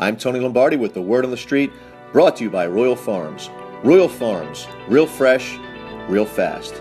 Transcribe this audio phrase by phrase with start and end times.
[0.00, 1.70] I'm Tony Lombardi with the Word on the Street,
[2.12, 3.48] brought to you by Royal Farms.
[3.84, 5.56] Royal Farms, real fresh,
[6.08, 6.74] real fast.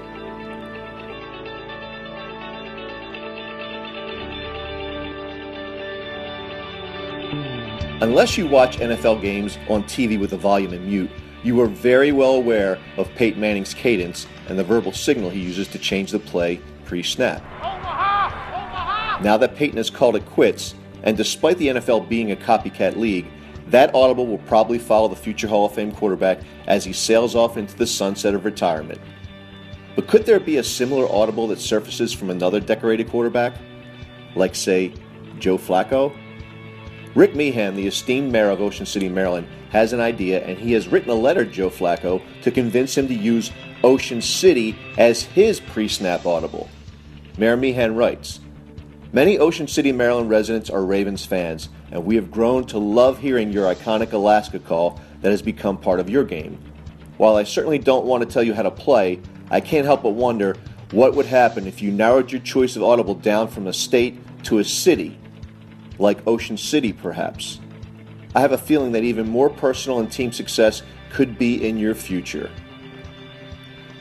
[8.01, 11.11] Unless you watch NFL games on TV with the volume in mute,
[11.43, 15.67] you are very well aware of Peyton Manning's cadence and the verbal signal he uses
[15.67, 17.43] to change the play pre snap.
[19.21, 20.73] Now that Peyton has called it quits,
[21.03, 23.27] and despite the NFL being a copycat league,
[23.67, 27.57] that audible will probably follow the future Hall of Fame quarterback as he sails off
[27.57, 28.99] into the sunset of retirement.
[29.95, 33.53] But could there be a similar audible that surfaces from another decorated quarterback?
[34.35, 34.93] Like, say,
[35.39, 36.15] Joe Flacco?
[37.15, 40.87] Rick Meehan, the esteemed mayor of Ocean City, Maryland, has an idea and he has
[40.87, 43.51] written a letter to Joe Flacco to convince him to use
[43.83, 46.69] Ocean City as his pre snap audible.
[47.37, 48.39] Mayor Meehan writes
[49.13, 53.53] Many Ocean City, Maryland residents are Ravens fans, and we have grown to love hearing
[53.53, 56.57] your iconic Alaska call that has become part of your game.
[57.17, 60.15] While I certainly don't want to tell you how to play, I can't help but
[60.15, 60.57] wonder
[60.89, 64.57] what would happen if you narrowed your choice of audible down from a state to
[64.57, 65.19] a city
[65.99, 67.59] like Ocean City, perhaps.
[68.33, 71.93] I have a feeling that even more personal and team success could be in your
[71.93, 72.49] future.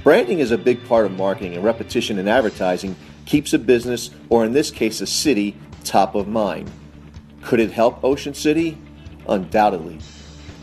[0.04, 4.44] Branding is a big part of marketing, and repetition in advertising keeps a business, or
[4.44, 6.70] in this case, a city, top of mind.
[7.42, 8.78] Could it help Ocean City?
[9.28, 9.98] Undoubtedly.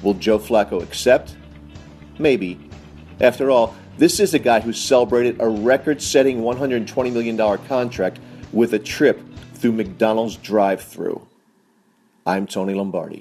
[0.02, 1.36] Will Joe Flacco accept?
[2.18, 2.60] Maybe.
[3.20, 7.38] After all, this is a guy who celebrated a record setting $120 million
[7.68, 8.20] contract
[8.54, 9.22] with a trip
[9.54, 11.28] through McDonald's drive through.
[12.26, 13.18] I'm Tony Lombardi.